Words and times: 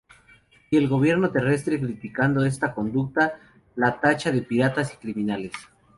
Y 0.71 0.77
el 0.77 0.87
gobierno 0.87 1.29
terrestre, 1.29 1.79
criticando 1.79 2.43
esta 2.43 2.73
conducta, 2.73 3.37
los 3.75 4.01
tacha 4.01 4.31
de 4.31 4.41
piratas 4.41 4.95
y 4.95 4.97
criminales. 4.97 5.51